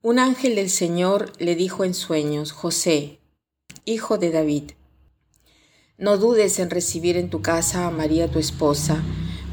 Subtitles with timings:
[0.00, 3.18] un ángel del Señor le dijo en sueños, José,
[3.84, 4.70] hijo de David,
[5.96, 9.02] no dudes en recibir en tu casa a María tu esposa,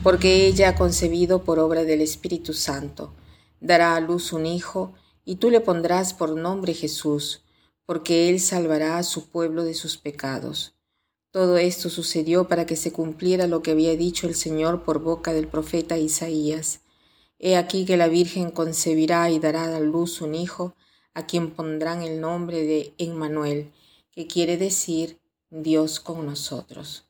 [0.03, 3.11] porque ella ha concebido por obra del Espíritu Santo.
[3.59, 7.41] Dará a luz un hijo, y tú le pondrás por nombre Jesús,
[7.87, 10.75] porque él salvará a su pueblo de sus pecados.
[11.31, 15.33] Todo esto sucedió para que se cumpliera lo que había dicho el Señor por boca
[15.33, 16.81] del profeta Isaías.
[17.39, 20.75] He aquí que la Virgen concebirá y dará a luz un hijo,
[21.13, 23.71] a quien pondrán el nombre de Emmanuel,
[24.11, 25.19] que quiere decir
[25.49, 27.05] Dios con nosotros.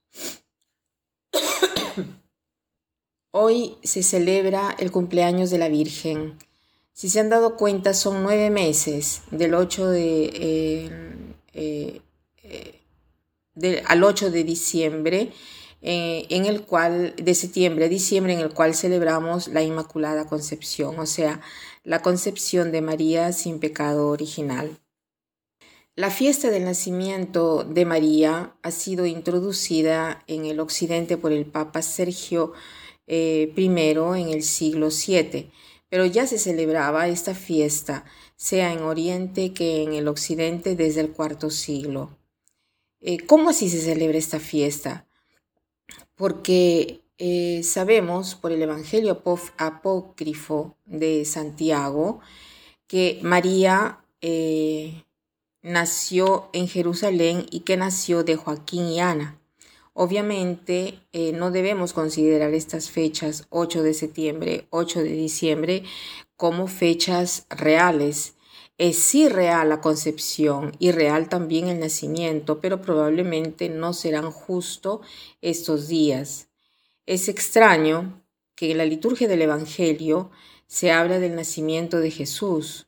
[3.32, 6.38] Hoy se celebra el cumpleaños de la Virgen.
[6.94, 10.90] Si se han dado cuenta, son nueve meses, del 8 de,
[11.54, 12.02] eh,
[12.42, 15.34] eh, al 8 de diciembre,
[15.88, 20.98] eh, en el cual, de septiembre a diciembre, en el cual celebramos la Inmaculada Concepción,
[20.98, 21.42] o sea,
[21.84, 24.80] la concepción de María sin pecado original.
[25.94, 31.84] La fiesta del nacimiento de María ha sido introducida en el occidente por el Papa
[31.84, 32.54] Sergio
[33.06, 35.52] eh, I en el siglo VII,
[35.88, 38.06] pero ya se celebraba esta fiesta,
[38.36, 42.18] sea en Oriente que en el occidente desde el cuarto siglo.
[43.02, 45.06] Eh, ¿Cómo así se celebra esta fiesta?
[46.16, 49.22] Porque eh, sabemos por el Evangelio
[49.58, 52.20] apócrifo de Santiago
[52.88, 55.04] que María eh,
[55.62, 59.40] nació en Jerusalén y que nació de Joaquín y Ana.
[59.94, 65.84] Obviamente eh, no debemos considerar estas fechas 8 de septiembre, 8 de diciembre
[66.36, 68.36] como fechas reales,
[68.78, 75.02] es irreal la concepción, irreal también el nacimiento, pero probablemente no serán justo
[75.42, 76.50] estos días.
[77.06, 78.22] Es extraño
[78.56, 80.32] que en la liturgia del Evangelio
[80.68, 82.88] se habla del nacimiento de Jesús.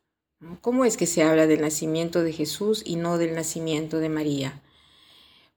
[0.62, 4.62] ¿Cómo es que se habla del nacimiento de Jesús y no del nacimiento de María?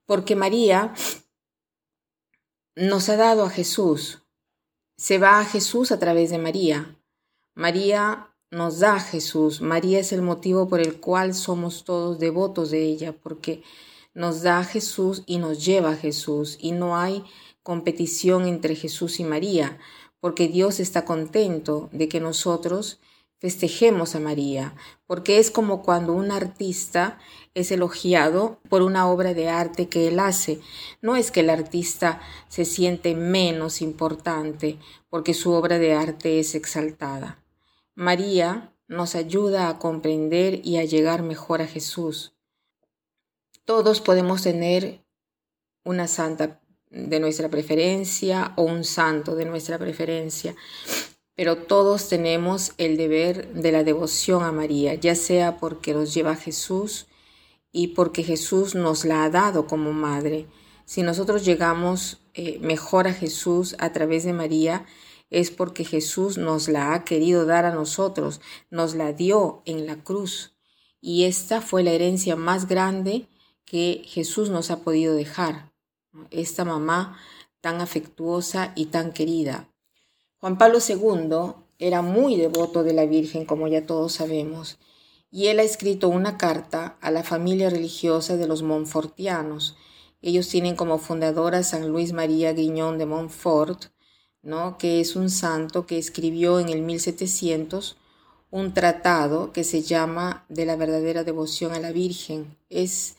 [0.05, 0.93] Porque María
[2.75, 4.23] nos ha dado a Jesús.
[4.97, 6.97] Se va a Jesús a través de María.
[7.53, 9.61] María nos da Jesús.
[9.61, 13.63] María es el motivo por el cual somos todos devotos de ella, porque
[14.13, 16.57] nos da Jesús y nos lleva a Jesús.
[16.59, 17.23] Y no hay
[17.63, 19.79] competición entre Jesús y María,
[20.19, 22.99] porque Dios está contento de que nosotros
[23.39, 24.75] festejemos a María,
[25.07, 27.17] porque es como cuando un artista
[27.55, 30.59] es elogiado por una obra de arte que él hace.
[31.01, 34.77] No es que el artista se siente menos importante
[35.09, 37.41] porque su obra de arte es exaltada.
[37.95, 42.33] María nos ayuda a comprender y a llegar mejor a Jesús.
[43.65, 45.03] Todos podemos tener
[45.83, 50.55] una santa de nuestra preferencia o un santo de nuestra preferencia,
[51.35, 56.31] pero todos tenemos el deber de la devoción a María, ya sea porque nos lleva
[56.31, 57.07] a Jesús
[57.71, 60.47] y porque Jesús nos la ha dado como madre.
[60.85, 64.85] Si nosotros llegamos eh, mejor a Jesús a través de María,
[65.31, 69.95] es porque Jesús nos la ha querido dar a nosotros, nos la dio en la
[69.95, 70.53] cruz.
[70.99, 73.27] Y esta fue la herencia más grande
[73.65, 75.71] que Jesús nos ha podido dejar.
[76.29, 77.17] Esta mamá
[77.61, 79.69] tan afectuosa y tan querida.
[80.37, 84.79] Juan Pablo II era muy devoto de la Virgen, como ya todos sabemos,
[85.31, 89.77] y él ha escrito una carta a la familia religiosa de los Montfortianos.
[90.21, 93.85] Ellos tienen como fundadora San Luis María Guiñón de Montfort,
[94.79, 97.97] que es un santo que escribió en el 1700
[98.49, 102.57] un tratado que se llama De la verdadera devoción a la Virgen.
[102.69, 103.15] Es,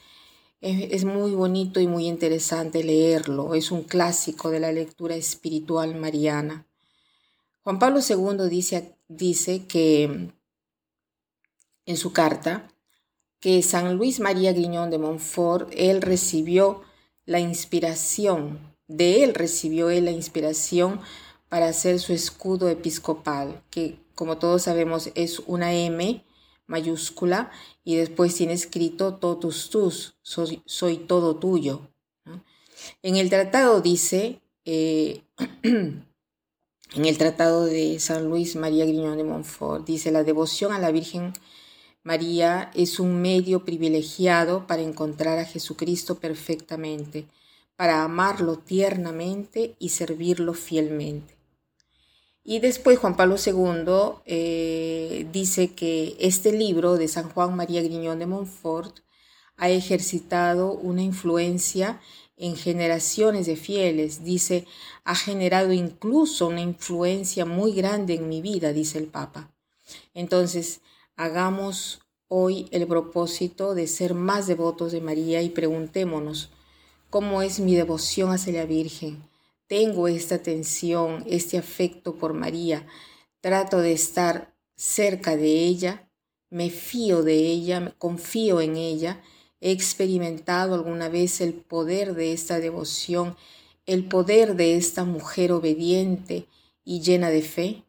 [0.60, 6.66] es, muy bonito y muy interesante leerlo, es un clásico de la lectura espiritual mariana.
[7.62, 10.30] Juan Pablo II dice, dice que
[11.86, 12.68] en su carta
[13.40, 16.82] que San Luis María Griñón de Montfort, él recibió
[17.26, 21.00] la inspiración de él recibió él la inspiración
[21.48, 26.24] para hacer su escudo episcopal, que como todos sabemos es una M
[26.66, 27.50] mayúscula
[27.84, 31.88] y después tiene escrito totus tus, soy, todo tuyo.
[33.02, 35.22] En el tratado dice, eh,
[35.62, 36.04] en
[36.94, 41.32] el tratado de San Luis María Griñón de Montfort, dice la devoción a la Virgen
[42.04, 47.26] María es un medio privilegiado para encontrar a Jesucristo perfectamente,
[47.82, 51.36] para amarlo tiernamente y servirlo fielmente.
[52.44, 58.20] Y después Juan Pablo II eh, dice que este libro de San Juan María Griñón
[58.20, 59.00] de Montfort
[59.56, 62.00] ha ejercitado una influencia
[62.36, 64.22] en generaciones de fieles.
[64.22, 64.64] Dice,
[65.02, 69.50] ha generado incluso una influencia muy grande en mi vida, dice el Papa.
[70.14, 70.82] Entonces,
[71.16, 76.48] hagamos hoy el propósito de ser más devotos de María y preguntémonos,
[77.12, 79.22] ¿cómo es mi devoción hacia la Virgen?
[79.72, 82.86] tengo esta atención, este afecto por María,
[83.40, 86.10] trato de estar cerca de ella,
[86.50, 89.22] me fío de ella, me confío en ella,
[89.62, 93.34] he experimentado alguna vez el poder de esta devoción,
[93.86, 96.48] el poder de esta mujer obediente
[96.84, 97.84] y llena de fe.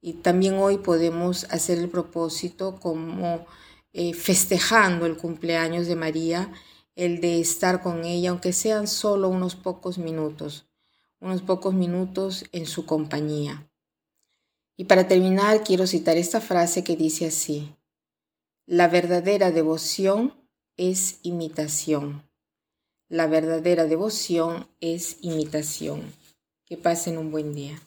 [0.00, 3.46] Y también hoy podemos hacer el propósito como
[3.92, 6.52] eh, festejando el cumpleaños de María,
[6.96, 10.70] el de estar con ella, aunque sean solo unos pocos minutos
[11.20, 13.70] unos pocos minutos en su compañía.
[14.76, 17.74] Y para terminar, quiero citar esta frase que dice así,
[18.66, 20.34] la verdadera devoción
[20.76, 22.22] es imitación.
[23.08, 26.14] La verdadera devoción es imitación.
[26.64, 27.80] Que pasen un buen día.